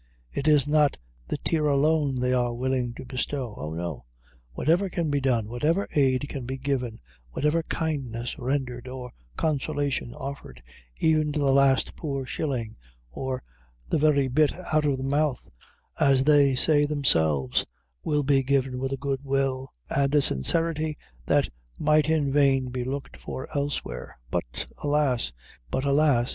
It 0.33 0.47
is 0.47 0.67
not 0.67 0.97
the 1.27 1.37
tear 1.37 1.67
alone 1.67 2.19
they 2.21 2.33
are 2.33 2.55
willing 2.55 2.95
to 2.95 3.05
bestow 3.05 3.53
oh 3.55 3.69
no 3.69 4.05
whatever 4.53 4.89
can 4.89 5.11
be 5.11 5.21
done, 5.21 5.47
whatever 5.47 5.87
aid 5.93 6.27
can 6.27 6.47
be 6.47 6.57
given, 6.57 6.99
whatever 7.29 7.61
kindness 7.61 8.39
rendered, 8.39 8.87
or 8.87 9.11
consolation 9.37 10.11
offered, 10.15 10.63
even 10.97 11.31
to 11.33 11.39
the 11.39 11.53
last 11.53 11.95
poor 11.95 12.25
shilling, 12.25 12.75
or, 13.11 13.43
"the 13.89 13.99
very 13.99 14.27
bit 14.27 14.53
out 14.73 14.85
of 14.85 14.97
the 14.97 15.03
mouth," 15.03 15.47
as 15.99 16.23
they 16.23 16.55
say 16.55 16.83
themselves, 16.83 17.63
will 18.03 18.23
be 18.23 18.41
given 18.41 18.79
with 18.79 18.91
a 18.91 18.97
good 18.97 19.19
will, 19.23 19.71
and 19.87 20.15
a 20.15 20.21
sincerity 20.23 20.97
that 21.27 21.47
might 21.77 22.09
in 22.09 22.31
vain 22.33 22.69
be 22.71 22.83
looked 22.83 23.17
for 23.17 23.47
elsewhere. 23.55 24.17
But 24.31 24.65
alas! 24.81 25.31